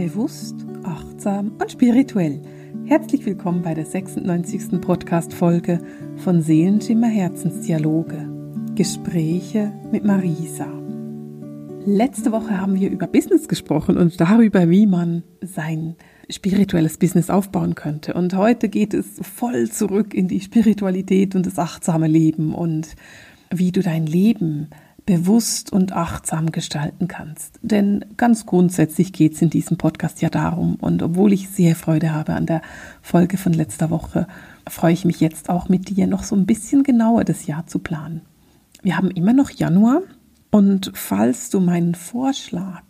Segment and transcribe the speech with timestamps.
[0.00, 2.40] Bewusst, achtsam und spirituell.
[2.86, 4.80] Herzlich willkommen bei der 96.
[4.80, 5.78] Podcast-Folge
[6.16, 8.26] von Seelenschimmer Herzensdialoge.
[8.74, 10.72] Gespräche mit Marisa.
[11.84, 15.96] Letzte Woche haben wir über Business gesprochen und darüber, wie man sein
[16.30, 18.14] spirituelles Business aufbauen könnte.
[18.14, 22.96] Und heute geht es voll zurück in die Spiritualität und das achtsame Leben und
[23.50, 24.70] wie du dein Leben
[25.06, 27.58] bewusst und achtsam gestalten kannst.
[27.62, 32.12] Denn ganz grundsätzlich geht es in diesem Podcast ja darum, und obwohl ich sehr Freude
[32.12, 32.62] habe an der
[33.02, 34.26] Folge von letzter Woche,
[34.68, 37.78] freue ich mich jetzt auch mit dir noch so ein bisschen genauer das Jahr zu
[37.78, 38.22] planen.
[38.82, 40.02] Wir haben immer noch Januar
[40.50, 42.82] und falls du meinen Vorschlag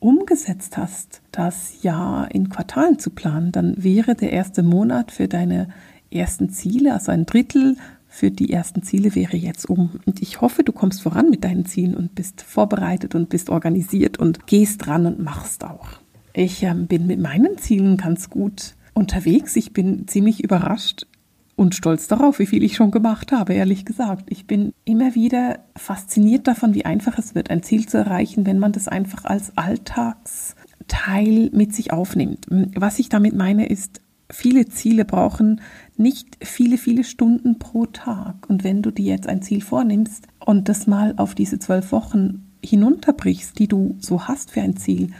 [0.00, 5.68] umgesetzt hast, das Jahr in Quartalen zu planen, dann wäre der erste Monat für deine
[6.10, 7.76] ersten Ziele, also ein Drittel
[8.08, 10.00] für die ersten Ziele wäre jetzt um.
[10.06, 14.18] Und ich hoffe, du kommst voran mit deinen Zielen und bist vorbereitet und bist organisiert
[14.18, 15.88] und gehst dran und machst auch.
[16.32, 19.54] Ich äh, bin mit meinen Zielen ganz gut unterwegs.
[19.56, 21.06] Ich bin ziemlich überrascht
[21.54, 24.26] und stolz darauf, wie viel ich schon gemacht habe, ehrlich gesagt.
[24.28, 28.58] Ich bin immer wieder fasziniert davon, wie einfach es wird, ein Ziel zu erreichen, wenn
[28.58, 32.46] man das einfach als Alltagsteil mit sich aufnimmt.
[32.48, 34.00] Was ich damit meine, ist,
[34.30, 35.60] viele Ziele brauchen
[35.96, 38.48] nicht viele, viele Stunden pro Tag.
[38.48, 42.46] Und wenn du dir jetzt ein Ziel vornimmst und das mal auf diese zwölf Wochen
[42.64, 45.10] hinunterbrichst, die du so hast für ein Ziel,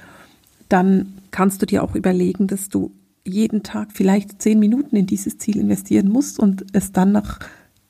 [0.68, 2.92] dann kannst du dir auch überlegen, dass du
[3.24, 7.40] jeden Tag vielleicht zehn Minuten in dieses Ziel investieren musst und es dann nach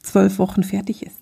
[0.01, 1.19] zwölf Wochen fertig ist.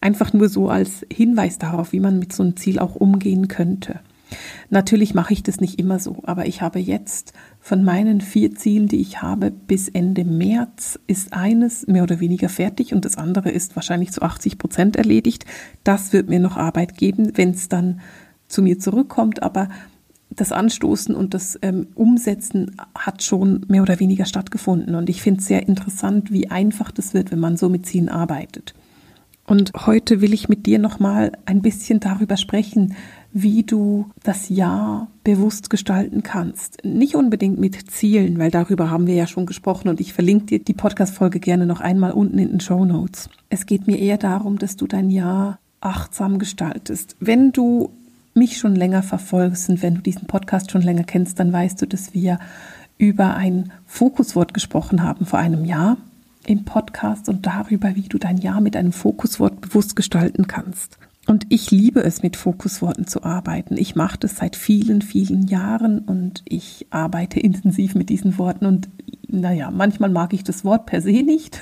[0.00, 4.00] Einfach nur so als Hinweis darauf, wie man mit so einem Ziel auch umgehen könnte.
[4.68, 8.88] Natürlich mache ich das nicht immer so, aber ich habe jetzt von meinen vier Zielen,
[8.88, 13.50] die ich habe, bis Ende März ist eines mehr oder weniger fertig und das andere
[13.50, 15.44] ist wahrscheinlich zu 80 Prozent erledigt.
[15.84, 18.00] Das wird mir noch Arbeit geben, wenn es dann
[18.48, 19.68] zu mir zurückkommt, aber
[20.30, 24.94] das Anstoßen und das ähm, Umsetzen hat schon mehr oder weniger stattgefunden.
[24.94, 28.08] Und ich finde es sehr interessant, wie einfach das wird, wenn man so mit Zielen
[28.08, 28.74] arbeitet.
[29.50, 32.94] Und heute will ich mit dir nochmal ein bisschen darüber sprechen,
[33.32, 36.84] wie du das Jahr bewusst gestalten kannst.
[36.84, 40.58] Nicht unbedingt mit Zielen, weil darüber haben wir ja schon gesprochen und ich verlinke dir
[40.60, 43.28] die Podcast-Folge gerne noch einmal unten in den Show Notes.
[43.48, 47.16] Es geht mir eher darum, dass du dein Jahr achtsam gestaltest.
[47.18, 47.90] Wenn du
[48.34, 51.86] mich schon länger verfolgst und wenn du diesen Podcast schon länger kennst, dann weißt du,
[51.86, 52.38] dass wir
[52.98, 55.96] über ein Fokuswort gesprochen haben vor einem Jahr
[56.46, 60.98] im Podcast und darüber, wie du dein Jahr mit einem Fokuswort bewusst gestalten kannst.
[61.26, 63.76] Und ich liebe es, mit Fokusworten zu arbeiten.
[63.76, 68.66] Ich mache das seit vielen, vielen Jahren und ich arbeite intensiv mit diesen Worten.
[68.66, 68.88] Und
[69.28, 71.60] naja, manchmal mag ich das Wort per se nicht,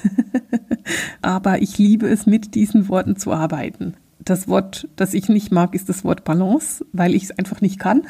[1.22, 3.94] aber ich liebe es, mit diesen Worten zu arbeiten.
[4.20, 7.78] Das Wort, das ich nicht mag, ist das Wort Balance, weil ich es einfach nicht
[7.78, 8.02] kann.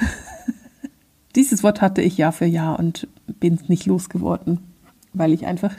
[1.34, 4.60] Dieses Wort hatte ich Jahr für Jahr und bin es nicht losgeworden,
[5.12, 5.74] weil ich einfach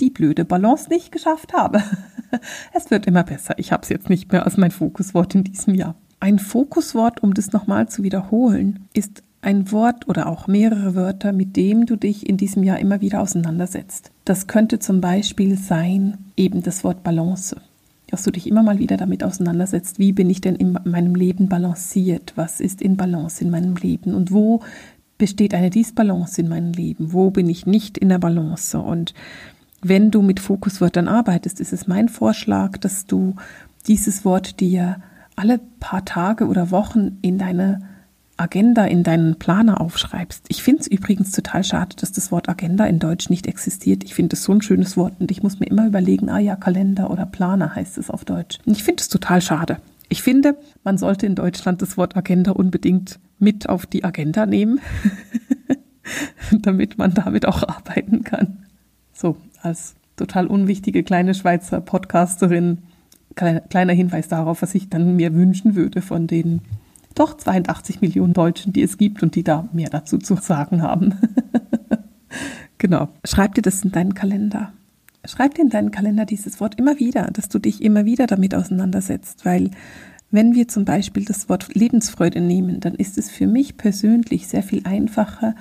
[0.00, 1.82] die blöde Balance nicht geschafft habe.
[2.72, 3.54] Es wird immer besser.
[3.58, 5.94] Ich habe es jetzt nicht mehr als mein Fokuswort in diesem Jahr.
[6.18, 11.54] Ein Fokuswort, um das nochmal zu wiederholen, ist ein Wort oder auch mehrere Wörter, mit
[11.56, 14.10] dem du dich in diesem Jahr immer wieder auseinandersetzt.
[14.24, 17.56] Das könnte zum Beispiel sein, eben das Wort Balance.
[18.08, 21.48] Dass du dich immer mal wieder damit auseinandersetzt, wie bin ich denn in meinem Leben
[21.48, 22.32] balanciert?
[22.36, 24.14] Was ist in Balance in meinem Leben?
[24.14, 24.60] Und wo
[25.18, 27.12] besteht eine Disbalance in meinem Leben?
[27.12, 28.78] Wo bin ich nicht in der Balance?
[28.78, 29.14] Und
[29.84, 33.36] wenn du mit Fokuswörtern arbeitest, ist es mein Vorschlag, dass du
[33.86, 34.96] dieses Wort dir
[35.36, 37.82] alle paar Tage oder Wochen in deine
[38.36, 40.46] Agenda, in deinen Planer aufschreibst.
[40.48, 44.02] Ich finde es übrigens total schade, dass das Wort Agenda in Deutsch nicht existiert.
[44.02, 46.56] Ich finde es so ein schönes Wort und ich muss mir immer überlegen, ah ja,
[46.56, 48.58] Kalender oder Planer heißt es auf Deutsch.
[48.64, 49.78] Ich finde es total schade.
[50.08, 54.80] Ich finde, man sollte in Deutschland das Wort Agenda unbedingt mit auf die Agenda nehmen,
[56.62, 58.64] damit man damit auch arbeiten kann.
[59.12, 62.78] So, als total unwichtige kleine Schweizer Podcasterin
[63.34, 66.62] kleiner Hinweis darauf, was ich dann mir wünschen würde von den
[67.14, 71.14] doch 82 Millionen Deutschen, die es gibt und die da mehr dazu zu sagen haben.
[72.78, 73.08] genau.
[73.24, 74.72] Schreib dir das in deinen Kalender.
[75.24, 78.54] Schreib dir in deinen Kalender dieses Wort immer wieder, dass du dich immer wieder damit
[78.54, 79.70] auseinandersetzt, weil
[80.30, 84.64] wenn wir zum Beispiel das Wort Lebensfreude nehmen, dann ist es für mich persönlich sehr
[84.64, 85.54] viel einfacher,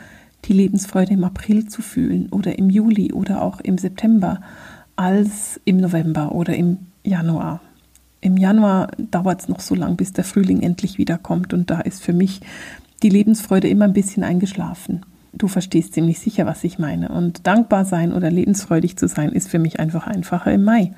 [0.45, 4.41] die Lebensfreude im April zu fühlen oder im Juli oder auch im September
[4.95, 7.61] als im November oder im Januar.
[8.21, 12.01] Im Januar dauert es noch so lang, bis der Frühling endlich wiederkommt und da ist
[12.03, 12.41] für mich
[13.01, 15.05] die Lebensfreude immer ein bisschen eingeschlafen.
[15.33, 17.09] Du verstehst ziemlich sicher, was ich meine.
[17.09, 20.93] Und dankbar sein oder lebensfreudig zu sein, ist für mich einfach einfacher im Mai,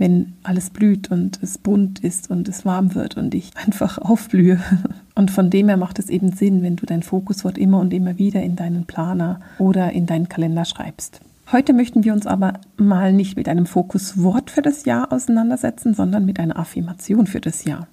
[0.00, 4.58] wenn alles blüht und es bunt ist und es warm wird und ich einfach aufblühe
[5.20, 8.16] Und von dem her macht es eben Sinn, wenn du dein Fokuswort immer und immer
[8.16, 11.20] wieder in deinen Planer oder in deinen Kalender schreibst.
[11.52, 16.24] Heute möchten wir uns aber mal nicht mit einem Fokuswort für das Jahr auseinandersetzen, sondern
[16.24, 17.86] mit einer Affirmation für das Jahr.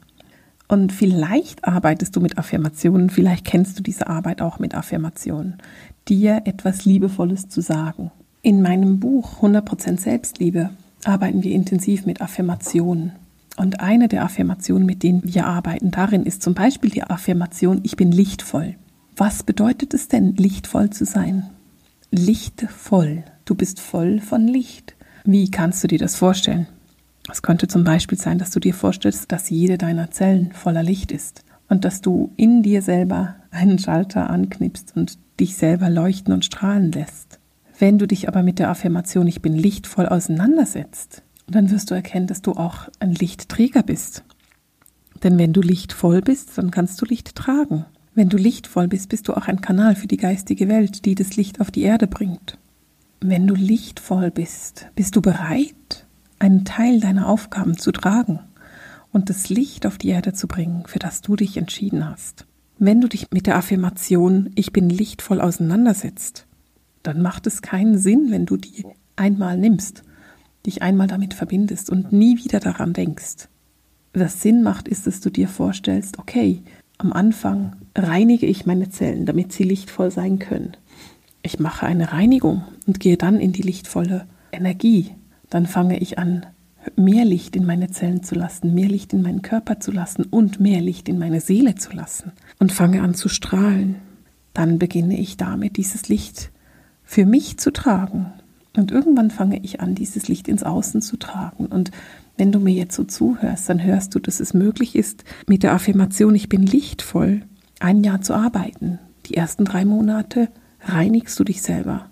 [0.69, 5.57] Und vielleicht arbeitest du mit Affirmationen, vielleicht kennst du diese Arbeit auch mit Affirmationen,
[6.07, 8.09] dir etwas Liebevolles zu sagen.
[8.41, 10.69] In meinem Buch 100% Selbstliebe
[11.03, 13.13] arbeiten wir intensiv mit Affirmationen.
[13.55, 17.95] Und eine der Affirmationen, mit denen wir arbeiten, darin ist zum Beispiel die Affirmation, ich
[17.95, 18.75] bin lichtvoll.
[19.15, 21.49] Was bedeutet es denn, lichtvoll zu sein?
[22.11, 23.23] Lichtvoll.
[23.45, 24.95] Du bist voll von Licht.
[25.25, 26.67] Wie kannst du dir das vorstellen?
[27.29, 31.11] Es könnte zum Beispiel sein, dass du dir vorstellst, dass jede deiner Zellen voller Licht
[31.11, 36.45] ist und dass du in dir selber einen Schalter anknipst und dich selber leuchten und
[36.45, 37.39] strahlen lässt.
[37.79, 42.27] Wenn du dich aber mit der Affirmation Ich bin lichtvoll auseinandersetzt, dann wirst du erkennen,
[42.27, 44.23] dass du auch ein Lichtträger bist.
[45.23, 47.85] Denn wenn du lichtvoll bist, dann kannst du Licht tragen.
[48.15, 51.35] Wenn du lichtvoll bist, bist du auch ein Kanal für die geistige Welt, die das
[51.35, 52.57] Licht auf die Erde bringt.
[53.21, 56.05] Wenn du lichtvoll bist, bist du bereit,
[56.39, 58.39] einen Teil deiner Aufgaben zu tragen
[59.11, 62.45] und das Licht auf die Erde zu bringen, für das du dich entschieden hast.
[62.79, 66.47] Wenn du dich mit der Affirmation Ich bin lichtvoll auseinandersetzt,
[67.07, 70.03] dann macht es keinen Sinn, wenn du die einmal nimmst,
[70.65, 73.47] dich einmal damit verbindest und nie wieder daran denkst.
[74.13, 76.61] Was Sinn macht, ist, dass du dir vorstellst, okay,
[76.97, 80.75] am Anfang reinige ich meine Zellen, damit sie lichtvoll sein können.
[81.43, 85.11] Ich mache eine Reinigung und gehe dann in die lichtvolle Energie,
[85.49, 86.45] dann fange ich an,
[86.97, 90.59] mehr Licht in meine Zellen zu lassen, mehr Licht in meinen Körper zu lassen und
[90.59, 93.95] mehr Licht in meine Seele zu lassen und fange an zu strahlen.
[94.53, 96.51] Dann beginne ich damit, dieses Licht
[97.07, 98.33] für mich zu tragen.
[98.75, 101.65] Und irgendwann fange ich an, dieses Licht ins Außen zu tragen.
[101.65, 101.89] Und
[102.35, 105.73] wenn du mir jetzt so zuhörst, dann hörst du, dass es möglich ist, mit der
[105.73, 107.41] Affirmation, ich bin lichtvoll,
[107.79, 108.99] ein Jahr zu arbeiten.
[109.25, 110.49] Die ersten drei Monate
[110.81, 112.09] reinigst du dich selber.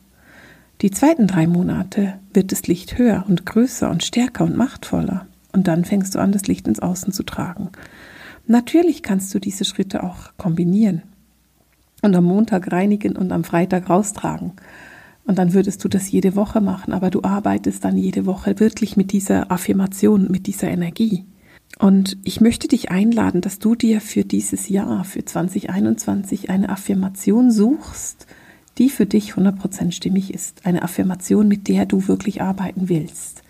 [0.81, 5.27] Die zweiten drei Monate wird das Licht höher und größer und stärker und machtvoller.
[5.51, 7.69] Und dann fängst du an, das Licht ins Außen zu tragen.
[8.47, 11.03] Natürlich kannst du diese Schritte auch kombinieren
[12.05, 14.53] und am Montag reinigen und am Freitag raustragen.
[15.25, 18.95] Und dann würdest du das jede Woche machen, aber du arbeitest dann jede Woche wirklich
[18.95, 21.25] mit dieser Affirmation, mit dieser Energie.
[21.79, 27.51] Und ich möchte dich einladen, dass du dir für dieses Jahr, für 2021, eine Affirmation
[27.51, 28.27] suchst,
[28.77, 30.65] die für dich 100% stimmig ist.
[30.65, 33.41] Eine Affirmation, mit der du wirklich arbeiten willst.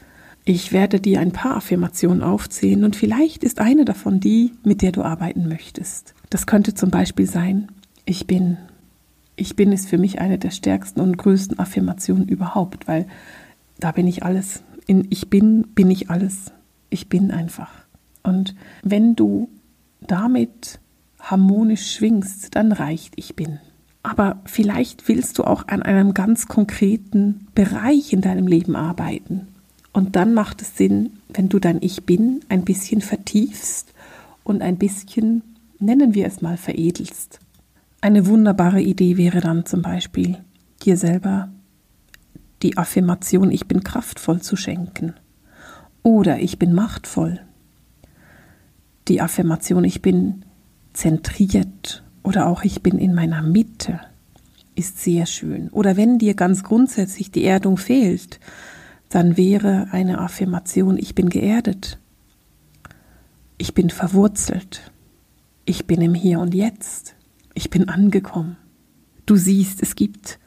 [0.46, 4.92] Ich werde dir ein paar Affirmationen aufzählen und vielleicht ist eine davon die, mit der
[4.92, 6.14] du arbeiten möchtest.
[6.30, 7.70] Das könnte zum Beispiel sein,
[8.06, 8.58] ich bin.
[9.36, 13.08] Ich bin ist für mich eine der stärksten und größten Affirmationen überhaupt, weil
[13.80, 14.64] da bin ich alles.
[14.88, 16.52] In ich bin, bin ich alles.
[16.90, 17.72] Ich bin einfach.
[18.24, 19.50] Und wenn du
[20.02, 20.80] damit
[21.20, 23.60] harmonisch schwingst, dann reicht ich bin.
[24.04, 29.48] Aber vielleicht willst du auch an einem ganz konkreten Bereich in deinem Leben arbeiten.
[29.94, 33.94] Und dann macht es Sinn, wenn du dein Ich bin ein bisschen vertiefst
[34.44, 35.42] und ein bisschen,
[35.80, 37.40] nennen wir es mal, veredelst.
[38.06, 40.38] Eine wunderbare Idee wäre dann zum Beispiel,
[40.84, 41.50] dir selber
[42.62, 45.16] die Affirmation Ich bin kraftvoll zu schenken.
[46.04, 47.42] Oder ich bin machtvoll.
[49.08, 50.46] Die Affirmation Ich bin
[50.94, 54.00] zentriert oder auch ich bin in meiner Mitte
[54.76, 55.70] ist sehr schön.
[55.70, 58.40] Oder wenn dir ganz grundsätzlich die Erdung fehlt,
[59.10, 61.98] dann wäre eine Affirmation, ich bin geerdet,
[63.58, 64.92] ich bin verwurzelt,
[65.66, 67.16] ich bin im Hier und Jetzt,
[67.56, 68.58] ich bin angekommen.
[69.26, 70.38] Du siehst, es gibt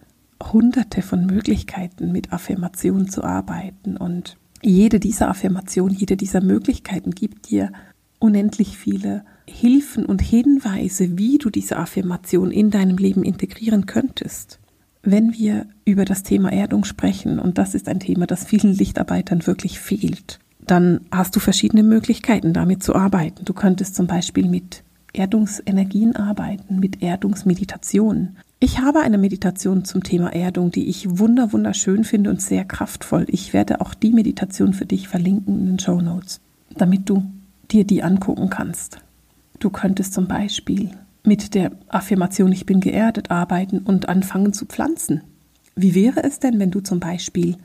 [0.40, 7.50] hunderte von Möglichkeiten, mit Affirmationen zu arbeiten und jede dieser Affirmationen, jede dieser Möglichkeiten gibt
[7.50, 7.72] dir
[8.18, 14.58] unendlich viele Hilfen und Hinweise, wie du diese Affirmation in deinem Leben integrieren könntest.
[15.02, 19.46] Wenn wir über das Thema Erdung sprechen, und das ist ein Thema, das vielen Lichtarbeitern
[19.46, 23.44] wirklich fehlt, dann hast du verschiedene Möglichkeiten, damit zu arbeiten.
[23.44, 28.36] Du könntest zum Beispiel mit Erdungsenergien arbeiten, mit Erdungsmeditationen.
[28.60, 33.24] Ich habe eine Meditation zum Thema Erdung, die ich wunder wunderschön finde und sehr kraftvoll.
[33.28, 37.24] Ich werde auch die Meditation für dich verlinken in den Show Notes, damit du
[37.70, 38.98] dir die angucken kannst.
[39.60, 40.90] Du könntest zum Beispiel
[41.24, 45.22] mit der Affirmation Ich bin geerdet arbeiten und anfangen zu pflanzen.
[45.76, 47.56] Wie wäre es denn, wenn du zum Beispiel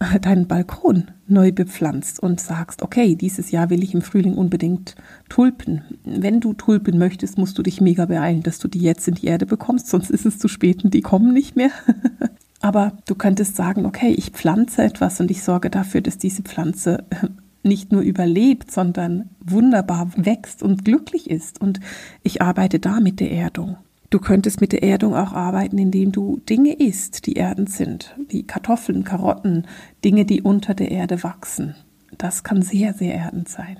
[0.22, 4.96] deinen Balkon neu bepflanzt und sagst, okay, dieses Jahr will ich im Frühling unbedingt
[5.28, 5.82] Tulpen.
[6.04, 9.26] Wenn du Tulpen möchtest, musst du dich mega beeilen, dass du die jetzt in die
[9.26, 11.70] Erde bekommst, sonst ist es zu spät und die kommen nicht mehr.
[12.62, 17.04] Aber du könntest sagen, okay, ich pflanze etwas und ich sorge dafür, dass diese Pflanze
[17.62, 21.60] nicht nur überlebt, sondern wunderbar wächst und glücklich ist.
[21.60, 21.80] Und
[22.22, 23.76] ich arbeite da mit der Erdung.
[24.10, 28.42] Du könntest mit der Erdung auch arbeiten, indem du Dinge isst, die erdend sind, wie
[28.42, 29.68] Kartoffeln, Karotten,
[30.04, 31.76] Dinge, die unter der Erde wachsen.
[32.18, 33.78] Das kann sehr, sehr erdend sein.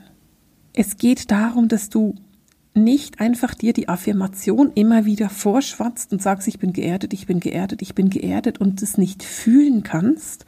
[0.72, 2.14] Es geht darum, dass du
[2.74, 7.40] nicht einfach dir die Affirmation immer wieder vorschwatzt und sagst, ich bin geerdet, ich bin
[7.40, 10.46] geerdet, ich bin geerdet und es nicht fühlen kannst,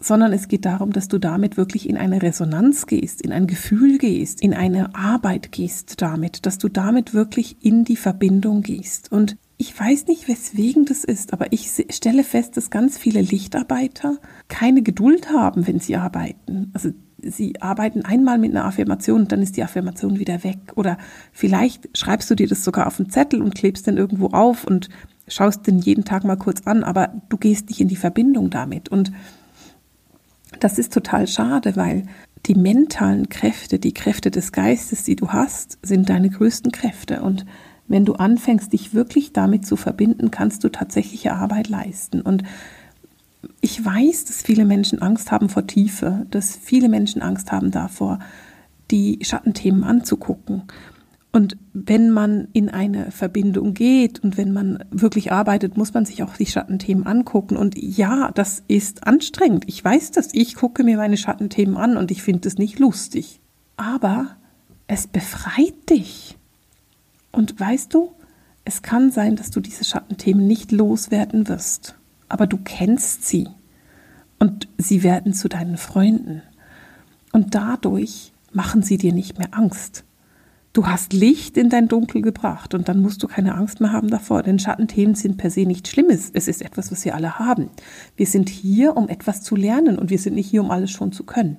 [0.00, 3.98] sondern es geht darum, dass du damit wirklich in eine Resonanz gehst, in ein Gefühl
[3.98, 9.10] gehst, in eine Arbeit gehst damit, dass du damit wirklich in die Verbindung gehst.
[9.10, 14.18] Und ich weiß nicht, weswegen das ist, aber ich stelle fest, dass ganz viele Lichtarbeiter
[14.46, 16.70] keine Geduld haben, wenn sie arbeiten.
[16.74, 16.90] Also
[17.20, 20.58] sie arbeiten einmal mit einer Affirmation und dann ist die Affirmation wieder weg.
[20.76, 20.96] Oder
[21.32, 24.88] vielleicht schreibst du dir das sogar auf einen Zettel und klebst den irgendwo auf und
[25.26, 28.88] schaust den jeden Tag mal kurz an, aber du gehst nicht in die Verbindung damit.
[28.88, 29.12] Und
[30.60, 32.04] das ist total schade, weil
[32.46, 37.22] die mentalen Kräfte, die Kräfte des Geistes, die du hast, sind deine größten Kräfte.
[37.22, 37.44] Und
[37.88, 42.20] wenn du anfängst, dich wirklich damit zu verbinden, kannst du tatsächliche Arbeit leisten.
[42.20, 42.44] Und
[43.60, 48.18] ich weiß, dass viele Menschen Angst haben vor Tiefe, dass viele Menschen Angst haben davor,
[48.90, 50.62] die Schattenthemen anzugucken.
[51.30, 56.22] Und wenn man in eine Verbindung geht und wenn man wirklich arbeitet, muss man sich
[56.22, 57.56] auch die Schattenthemen angucken.
[57.56, 59.64] Und ja, das ist anstrengend.
[59.66, 60.32] Ich weiß das.
[60.32, 63.40] Ich gucke mir meine Schattenthemen an und ich finde es nicht lustig.
[63.76, 64.36] Aber
[64.86, 66.38] es befreit dich.
[67.30, 68.12] Und weißt du,
[68.64, 71.94] es kann sein, dass du diese Schattenthemen nicht loswerden wirst.
[72.30, 73.48] Aber du kennst sie.
[74.38, 76.42] Und sie werden zu deinen Freunden.
[77.32, 80.04] Und dadurch machen sie dir nicht mehr Angst
[80.72, 84.10] Du hast Licht in dein Dunkel gebracht und dann musst du keine Angst mehr haben
[84.10, 86.30] davor, denn Schattenthemen sind per se nichts Schlimmes.
[86.32, 87.70] Es ist etwas, was wir alle haben.
[88.16, 91.12] Wir sind hier, um etwas zu lernen und wir sind nicht hier, um alles schon
[91.12, 91.56] zu können.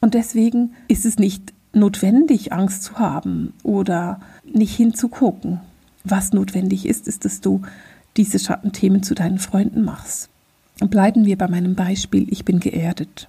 [0.00, 5.60] Und deswegen ist es nicht notwendig, Angst zu haben oder nicht hinzugucken.
[6.04, 7.62] Was notwendig ist, ist, dass du
[8.16, 10.28] diese Schattenthemen zu deinen Freunden machst.
[10.80, 13.28] Und bleiben wir bei meinem Beispiel, ich bin geerdet.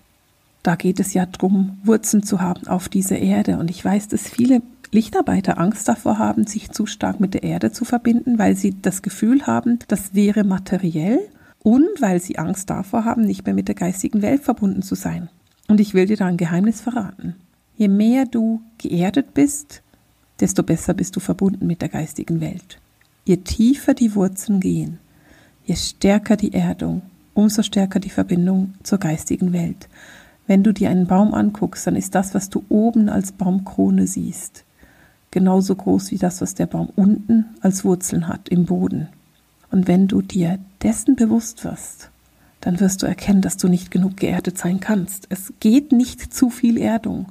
[0.63, 3.57] Da geht es ja darum, Wurzeln zu haben auf dieser Erde.
[3.57, 7.71] Und ich weiß, dass viele Lichtarbeiter Angst davor haben, sich zu stark mit der Erde
[7.71, 11.19] zu verbinden, weil sie das Gefühl haben, das wäre materiell
[11.61, 15.29] und weil sie Angst davor haben, nicht mehr mit der geistigen Welt verbunden zu sein.
[15.67, 17.35] Und ich will dir da ein Geheimnis verraten.
[17.77, 19.83] Je mehr du geerdet bist,
[20.39, 22.79] desto besser bist du verbunden mit der geistigen Welt.
[23.25, 24.97] Je tiefer die Wurzeln gehen,
[25.65, 27.03] je stärker die Erdung,
[27.35, 29.87] umso stärker die Verbindung zur geistigen Welt.
[30.47, 34.65] Wenn du dir einen Baum anguckst, dann ist das, was du oben als Baumkrone siehst,
[35.31, 39.09] genauso groß wie das, was der Baum unten als Wurzeln hat im Boden.
[39.71, 42.09] Und wenn du dir dessen bewusst wirst,
[42.61, 45.27] dann wirst du erkennen, dass du nicht genug geerdet sein kannst.
[45.29, 47.27] Es geht nicht zu viel Erdung.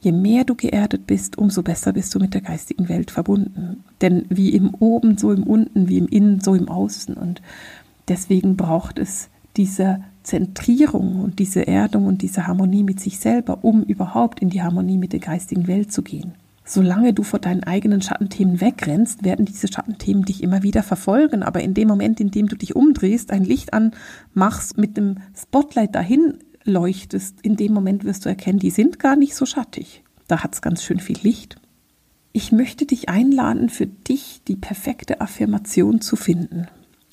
[0.00, 3.84] Je mehr du geerdet bist, umso besser bist du mit der geistigen Welt verbunden.
[4.00, 7.14] Denn wie im Oben, so im Unten, wie im Innen, so im Außen.
[7.14, 7.40] Und
[8.08, 13.82] deswegen braucht es diese Zentrierung und diese Erdung und diese Harmonie mit sich selber, um
[13.82, 16.32] überhaupt in die Harmonie mit der geistigen Welt zu gehen.
[16.64, 21.42] Solange du vor deinen eigenen Schattenthemen wegrennst, werden diese Schattenthemen dich immer wieder verfolgen.
[21.42, 25.94] Aber in dem Moment, in dem du dich umdrehst, ein Licht anmachst, mit dem Spotlight
[25.94, 30.04] dahin leuchtest, in dem Moment wirst du erkennen, die sind gar nicht so schattig.
[30.28, 31.56] Da hat es ganz schön viel Licht.
[32.32, 36.68] Ich möchte dich einladen, für dich die perfekte Affirmation zu finden.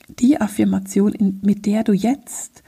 [0.07, 2.63] Die Affirmation, mit der du jetzt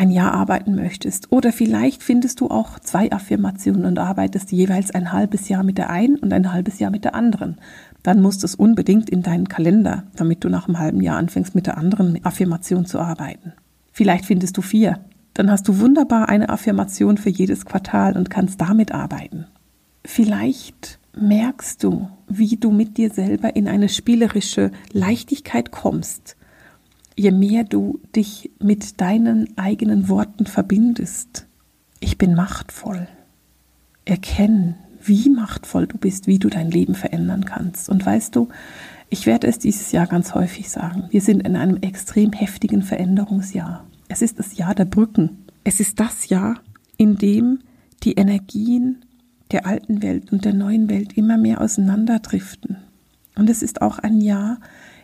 [0.00, 1.30] ein Jahr arbeiten möchtest.
[1.30, 5.90] Oder vielleicht findest du auch zwei Affirmationen und arbeitest jeweils ein halbes Jahr mit der
[5.90, 7.58] einen und ein halbes Jahr mit der anderen.
[8.02, 11.54] Dann musst du es unbedingt in deinen Kalender, damit du nach einem halben Jahr anfängst
[11.54, 13.52] mit der anderen Affirmation zu arbeiten.
[13.92, 15.00] Vielleicht findest du vier.
[15.34, 19.48] Dann hast du wunderbar eine Affirmation für jedes Quartal und kannst damit arbeiten.
[20.06, 26.36] Vielleicht merkst du, wie du mit dir selber in eine spielerische Leichtigkeit kommst
[27.20, 31.46] je mehr du dich mit deinen eigenen Worten verbindest.
[32.00, 33.08] Ich bin machtvoll.
[34.06, 37.90] Erkenn, wie machtvoll du bist, wie du dein Leben verändern kannst.
[37.90, 38.48] Und weißt du,
[39.10, 41.08] ich werde es dieses Jahr ganz häufig sagen.
[41.10, 43.84] Wir sind in einem extrem heftigen Veränderungsjahr.
[44.08, 45.44] Es ist das Jahr der Brücken.
[45.62, 46.62] Es ist das Jahr,
[46.96, 47.58] in dem
[48.02, 49.04] die Energien
[49.52, 52.78] der alten Welt und der neuen Welt immer mehr auseinanderdriften.
[53.36, 54.58] Und es ist auch ein Jahr,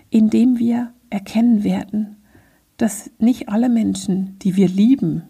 [0.08, 2.16] in dem wir erkennen werden,
[2.76, 5.22] dass nicht alle Menschen, die wir lieben,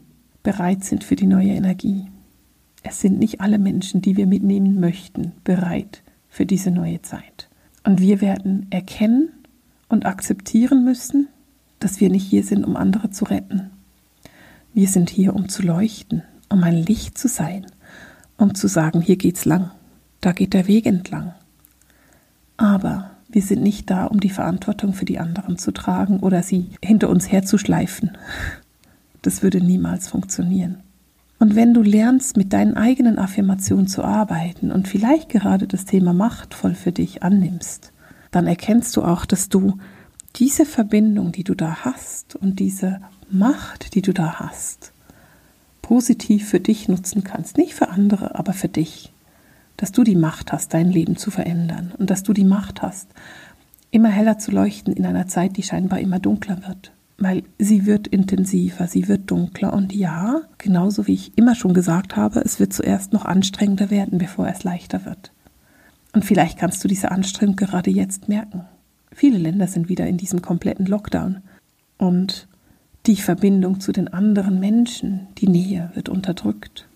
[0.43, 2.07] bereit sind für die neue Energie.
[2.83, 7.49] Es sind nicht alle Menschen, die wir mitnehmen möchten, bereit für diese neue Zeit.
[7.85, 9.31] Und wir werden erkennen
[9.89, 11.29] und akzeptieren müssen,
[11.79, 13.71] dass wir nicht hier sind, um andere zu retten.
[14.75, 17.67] Wir sind hier, um zu leuchten, um ein Licht zu sein
[18.37, 19.71] um zu sagen, hier geht's lang,
[20.21, 21.35] da geht der Weg entlang.
[22.57, 26.71] Aber wir sind nicht da, um die Verantwortung für die anderen zu tragen oder sie
[26.83, 28.13] hinter uns herzuschleifen.
[29.21, 30.79] Das würde niemals funktionieren.
[31.39, 36.15] Und wenn du lernst, mit deinen eigenen Affirmationen zu arbeiten und vielleicht gerade das Thema
[36.15, 37.93] machtvoll für dich annimmst,
[38.31, 39.77] dann erkennst du auch, dass du
[40.37, 44.93] diese Verbindung, die du da hast und diese Macht, die du da hast,
[45.83, 47.59] positiv für dich nutzen kannst.
[47.59, 49.13] Nicht für andere, aber für dich.
[49.77, 53.09] Dass du die Macht hast, dein Leben zu verändern und dass du die Macht hast,
[53.91, 58.07] immer heller zu leuchten in einer Zeit, die scheinbar immer dunkler wird weil sie wird
[58.07, 62.73] intensiver, sie wird dunkler und ja, genauso wie ich immer schon gesagt habe, es wird
[62.73, 65.33] zuerst noch anstrengender werden, bevor es leichter wird.
[66.13, 68.65] Und vielleicht kannst du diese Anstrengung gerade jetzt merken.
[69.13, 71.39] Viele Länder sind wieder in diesem kompletten Lockdown
[71.99, 72.49] und
[73.07, 76.87] die Verbindung zu den anderen Menschen, die Nähe wird unterdrückt.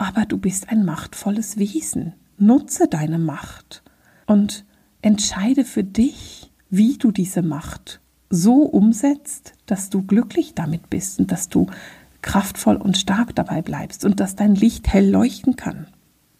[0.00, 2.14] Aber du bist ein machtvolles Wesen.
[2.38, 3.82] Nutze deine Macht
[4.24, 4.64] und
[5.02, 11.30] entscheide für dich, wie du diese Macht so umsetzt, dass du glücklich damit bist und
[11.30, 11.66] dass du
[12.22, 15.86] kraftvoll und stark dabei bleibst und dass dein Licht hell leuchten kann.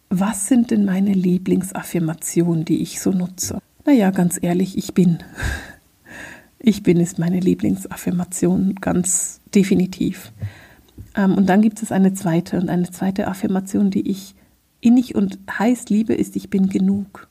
[0.09, 3.59] Was sind denn meine Lieblingsaffirmationen, die ich so nutze?
[3.85, 5.19] Naja, ganz ehrlich, ich bin.
[6.63, 10.31] Ich bin ist meine Lieblingsaffirmation, ganz definitiv.
[11.17, 14.35] Ähm, und dann gibt es eine zweite und eine zweite Affirmation, die ich
[14.81, 17.29] innig und heiß liebe, ist, ich bin genug.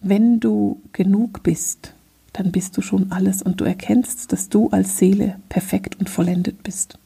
[0.00, 1.94] Wenn du genug bist,
[2.32, 6.62] dann bist du schon alles und du erkennst, dass du als Seele perfekt und vollendet
[6.62, 6.98] bist.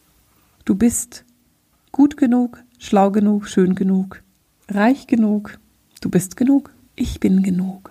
[0.65, 1.25] Du bist
[1.91, 4.23] gut genug, schlau genug, schön genug,
[4.69, 5.59] reich genug,
[6.01, 7.91] du bist genug, ich bin genug.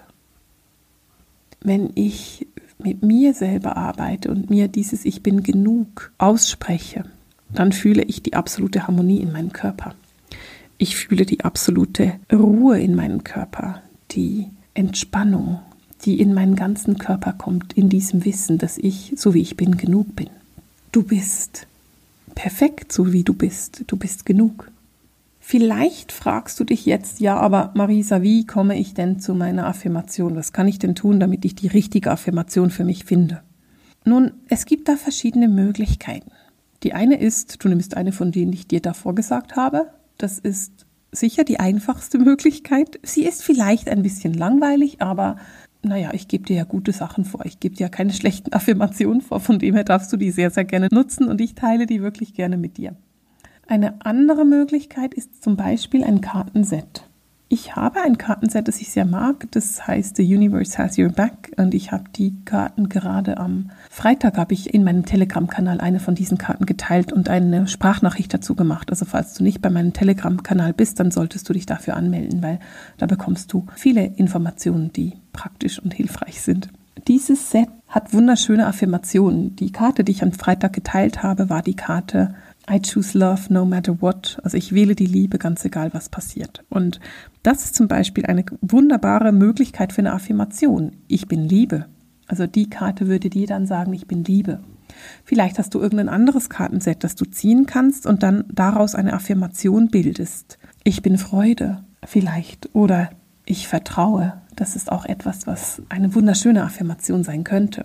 [1.62, 7.06] Wenn ich mit mir selber arbeite und mir dieses Ich bin genug ausspreche,
[7.54, 9.96] dann fühle ich die absolute Harmonie in meinem Körper.
[10.78, 13.82] Ich fühle die absolute Ruhe in meinem Körper,
[14.12, 15.60] die Entspannung,
[16.06, 19.78] die in meinen ganzen Körper kommt, in diesem Wissen, dass ich, so wie ich bin,
[19.78, 20.30] genug bin.
[20.92, 21.68] Du bist
[22.36, 23.84] perfekt, so wie du bist.
[23.88, 24.72] Du bist genug.
[25.40, 30.36] Vielleicht fragst du dich jetzt, ja, aber Marisa, wie komme ich denn zu meiner Affirmation?
[30.36, 33.42] Was kann ich denn tun, damit ich die richtige Affirmation für mich finde?
[34.06, 36.32] Nun, es gibt da verschiedene Möglichkeiten.
[36.84, 39.92] Die eine ist, du nimmst eine von denen, die ich dir davor gesagt habe.
[40.18, 43.00] Das ist sicher die einfachste Möglichkeit.
[43.04, 45.38] Sie ist vielleicht ein bisschen langweilig, aber
[45.84, 47.46] naja, ich gebe dir ja gute Sachen vor.
[47.46, 49.40] Ich gebe dir ja keine schlechten Affirmationen vor.
[49.40, 52.34] Von dem her darfst du die sehr, sehr gerne nutzen und ich teile die wirklich
[52.34, 52.96] gerne mit dir.
[53.68, 57.08] Eine andere Möglichkeit ist zum Beispiel ein Kartenset.
[57.54, 59.46] Ich habe ein Kartenset, das ich sehr mag.
[59.52, 64.38] Das heißt The Universe Has Your Back und ich habe die Karten gerade am Freitag
[64.38, 68.90] habe ich in meinem Telegram-Kanal eine von diesen Karten geteilt und eine Sprachnachricht dazu gemacht.
[68.90, 72.60] Also falls du nicht bei meinem Telegram-Kanal bist, dann solltest du dich dafür anmelden, weil
[72.98, 76.70] da bekommst du viele Informationen, die praktisch und hilfreich sind.
[77.10, 79.58] Dieses Set hat wunderschöne Affirmationen.
[79.58, 82.34] Die Karte, die ich am Freitag geteilt habe, war die Karte
[82.72, 84.40] I choose love no matter what.
[84.44, 86.64] Also ich wähle die Liebe, ganz egal was passiert.
[86.70, 87.02] Und
[87.44, 90.94] das ist zum Beispiel eine wunderbare Möglichkeit für eine Affirmation.
[91.10, 91.88] Ich bin Liebe.
[92.28, 94.62] Also die Karte würde dir dann sagen, ich bin Liebe.
[95.26, 99.90] Vielleicht hast du irgendein anderes Kartenset, das du ziehen kannst und dann daraus eine Affirmation
[99.90, 100.58] bildest.
[100.86, 103.10] Ich bin Freude vielleicht oder
[103.46, 104.42] ich vertraue.
[104.56, 107.84] Das ist auch etwas, was eine wunderschöne Affirmation sein könnte.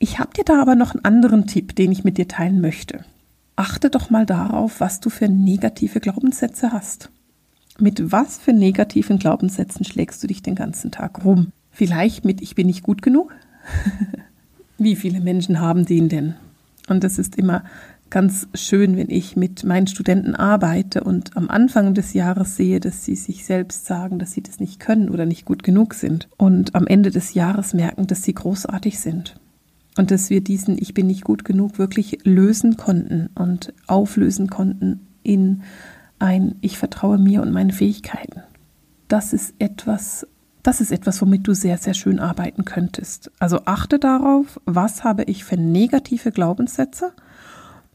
[0.00, 3.04] Ich habe dir da aber noch einen anderen Tipp, den ich mit dir teilen möchte
[3.58, 7.10] achte doch mal darauf, was du für negative Glaubenssätze hast.
[7.78, 11.52] Mit was für negativen Glaubenssätzen schlägst du dich den ganzen Tag rum?
[11.70, 13.34] Vielleicht mit Ich bin nicht gut genug?
[14.78, 16.34] Wie viele Menschen haben den denn?
[16.88, 17.64] Und das ist immer
[18.10, 23.04] ganz schön, wenn ich mit meinen Studenten arbeite und am Anfang des Jahres sehe, dass
[23.04, 26.74] sie sich selbst sagen, dass sie das nicht können oder nicht gut genug sind und
[26.74, 29.38] am Ende des Jahres merken, dass sie großartig sind
[29.98, 35.08] und dass wir diesen Ich bin nicht gut genug wirklich lösen konnten und auflösen konnten
[35.24, 35.62] in
[36.20, 38.42] ein Ich vertraue mir und meinen Fähigkeiten.
[39.08, 40.24] Das ist etwas,
[40.62, 43.32] das ist etwas, womit du sehr, sehr schön arbeiten könntest.
[43.40, 47.12] Also achte darauf, was habe ich für negative Glaubenssätze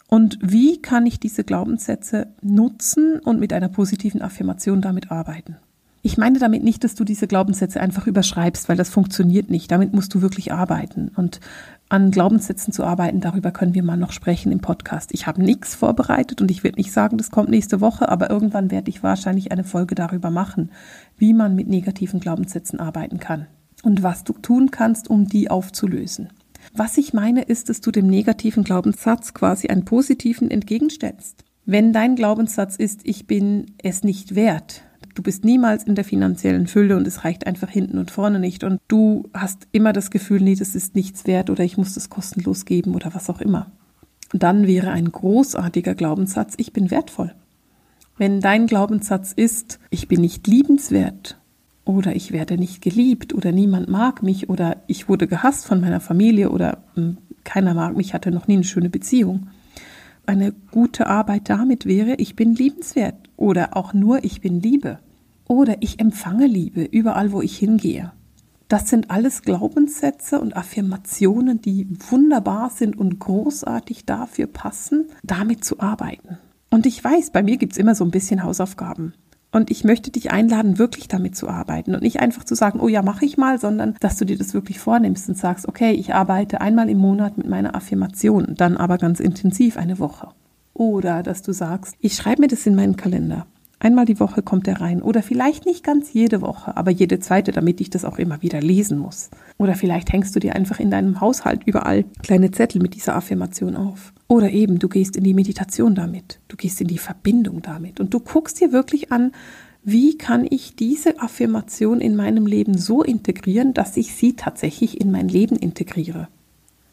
[0.07, 5.55] und wie kann ich diese Glaubenssätze nutzen und mit einer positiven Affirmation damit arbeiten.
[6.05, 9.71] Ich meine damit nicht, dass du diese Glaubenssätze einfach überschreibst, weil das funktioniert nicht.
[9.71, 11.09] Damit musst du wirklich arbeiten.
[11.15, 11.39] Und
[11.89, 15.13] an Glaubenssätzen zu arbeiten, darüber können wir mal noch sprechen im Podcast.
[15.13, 18.71] Ich habe nichts vorbereitet und ich werde nicht sagen, das kommt nächste Woche, aber irgendwann
[18.71, 20.71] werde ich wahrscheinlich eine Folge darüber machen,
[21.17, 23.47] wie man mit negativen Glaubenssätzen arbeiten kann
[23.83, 26.29] und was du tun kannst, um die aufzulösen.
[26.73, 31.43] Was ich meine, ist, dass du dem negativen Glaubenssatz quasi einen positiven entgegenstellst.
[31.65, 36.67] Wenn dein Glaubenssatz ist, ich bin es nicht wert, du bist niemals in der finanziellen
[36.67, 40.41] Fülle und es reicht einfach hinten und vorne nicht und du hast immer das Gefühl,
[40.41, 43.71] nee, das ist nichts wert oder ich muss das kostenlos geben oder was auch immer.
[44.31, 47.33] Dann wäre ein großartiger Glaubenssatz, ich bin wertvoll.
[48.17, 51.37] Wenn dein Glaubenssatz ist, ich bin nicht liebenswert
[51.85, 55.99] oder ich werde nicht geliebt oder niemand mag mich oder ich wurde gehasst von meiner
[55.99, 59.47] Familie oder hm, keiner mag mich, hatte noch nie eine schöne Beziehung,
[60.25, 64.99] eine gute Arbeit damit wäre, ich bin liebenswert oder auch nur ich bin Liebe
[65.47, 68.11] oder ich empfange Liebe überall, wo ich hingehe.
[68.67, 75.79] Das sind alles Glaubenssätze und Affirmationen, die wunderbar sind und großartig dafür passen, damit zu
[75.79, 76.37] arbeiten.
[76.71, 79.13] Und ich weiß, bei mir gibt es immer so ein bisschen Hausaufgaben.
[79.53, 82.87] Und ich möchte dich einladen, wirklich damit zu arbeiten und nicht einfach zu sagen, oh
[82.87, 86.15] ja, mache ich mal, sondern dass du dir das wirklich vornimmst und sagst, okay, ich
[86.15, 90.29] arbeite einmal im Monat mit meiner Affirmation, dann aber ganz intensiv eine Woche.
[90.73, 93.45] Oder dass du sagst, ich schreibe mir das in meinen Kalender.
[93.77, 95.03] Einmal die Woche kommt er rein.
[95.03, 98.59] Oder vielleicht nicht ganz jede Woche, aber jede zweite, damit ich das auch immer wieder
[98.59, 99.29] lesen muss.
[99.59, 103.75] Oder vielleicht hängst du dir einfach in deinem Haushalt überall kleine Zettel mit dieser Affirmation
[103.75, 104.13] auf.
[104.33, 106.39] Oder eben, du gehst in die Meditation damit.
[106.47, 107.99] Du gehst in die Verbindung damit.
[107.99, 109.31] Und du guckst dir wirklich an,
[109.83, 115.11] wie kann ich diese Affirmation in meinem Leben so integrieren, dass ich sie tatsächlich in
[115.11, 116.29] mein Leben integriere.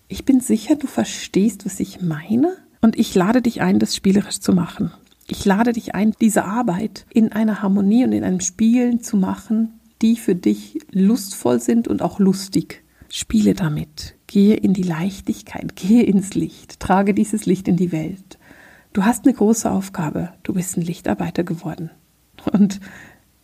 [0.06, 2.58] Ich bin sicher, du verstehst, was ich meine.
[2.82, 4.90] Und ich lade dich ein, das spielerisch zu machen.
[5.26, 9.80] Ich lade dich ein, diese Arbeit in einer Harmonie und in einem Spielen zu machen,
[10.02, 12.82] die für dich lustvoll sind und auch lustig.
[13.10, 14.14] Spiele damit.
[14.26, 18.38] Gehe in die Leichtigkeit, gehe ins Licht, trage dieses Licht in die Welt.
[18.92, 20.30] Du hast eine große Aufgabe.
[20.42, 21.90] Du bist ein Lichtarbeiter geworden.
[22.52, 22.80] Und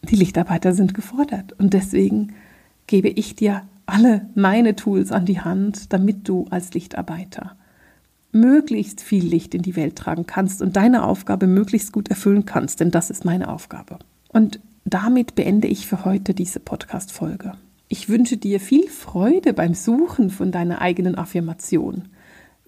[0.02, 1.52] die Lichtarbeiter sind gefordert.
[1.58, 2.34] Und deswegen
[2.86, 7.56] gebe ich dir alle meine Tools an die Hand, damit du als Lichtarbeiter
[8.32, 12.80] möglichst viel Licht in die Welt tragen kannst und deine Aufgabe möglichst gut erfüllen kannst,
[12.80, 13.98] denn das ist meine Aufgabe.
[14.28, 17.52] Und damit beende ich für heute diese Podcast-Folge.
[17.88, 22.08] Ich wünsche dir viel Freude beim Suchen von deiner eigenen Affirmation.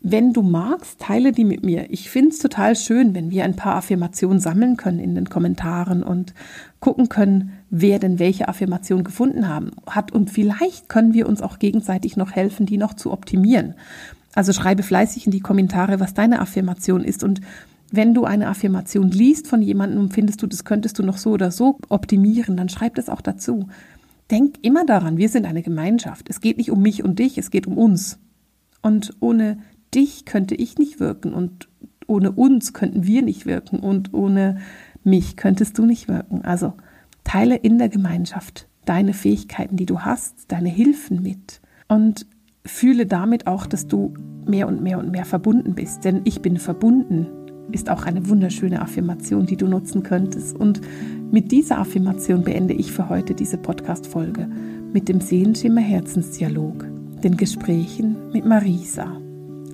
[0.00, 1.90] Wenn du magst, teile die mit mir.
[1.90, 6.04] Ich finde es total schön, wenn wir ein paar Affirmationen sammeln können in den Kommentaren
[6.04, 6.35] und
[6.78, 10.12] gucken können, wer denn welche Affirmation gefunden haben, hat.
[10.12, 13.74] Und vielleicht können wir uns auch gegenseitig noch helfen, die noch zu optimieren.
[14.37, 17.24] Also schreibe fleißig in die Kommentare, was deine Affirmation ist.
[17.24, 17.40] Und
[17.90, 21.31] wenn du eine Affirmation liest von jemandem und findest du, das könntest du noch so
[21.31, 23.68] oder so optimieren, dann schreib das auch dazu.
[24.30, 26.28] Denk immer daran, wir sind eine Gemeinschaft.
[26.28, 28.18] Es geht nicht um mich und dich, es geht um uns.
[28.82, 29.58] Und ohne
[29.94, 31.68] dich könnte ich nicht wirken und
[32.06, 34.58] ohne uns könnten wir nicht wirken und ohne
[35.04, 36.42] mich könntest du nicht wirken.
[36.42, 36.74] Also
[37.24, 41.60] teile in der Gemeinschaft deine Fähigkeiten, die du hast, deine Hilfen mit.
[41.88, 42.26] Und
[42.64, 44.14] fühle damit auch, dass du
[44.46, 46.04] mehr und mehr und mehr verbunden bist.
[46.04, 47.26] Denn ich bin verbunden
[47.72, 50.57] ist auch eine wunderschöne Affirmation, die du nutzen könntest.
[50.57, 50.81] Und
[51.31, 54.48] mit dieser Affirmation beende ich für heute diese Podcast-Folge
[54.92, 56.87] mit dem Seelenschimmer Herzensdialog,
[57.22, 59.20] den Gesprächen mit Marisa.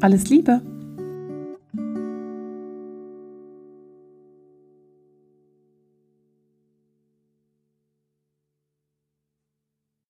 [0.00, 0.73] Alles Liebe!